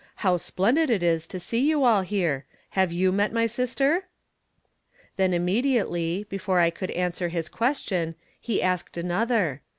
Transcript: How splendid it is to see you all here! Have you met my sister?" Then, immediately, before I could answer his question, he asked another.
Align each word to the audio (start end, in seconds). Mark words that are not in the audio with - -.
How 0.25 0.37
splendid 0.37 0.89
it 0.89 1.03
is 1.03 1.27
to 1.27 1.39
see 1.39 1.59
you 1.59 1.83
all 1.83 2.01
here! 2.01 2.43
Have 2.71 2.91
you 2.91 3.11
met 3.11 3.31
my 3.31 3.45
sister?" 3.45 4.05
Then, 5.17 5.31
immediately, 5.31 6.25
before 6.27 6.59
I 6.59 6.71
could 6.71 6.89
answer 6.89 7.29
his 7.29 7.47
question, 7.47 8.15
he 8.39 8.63
asked 8.63 8.97
another. 8.97 9.61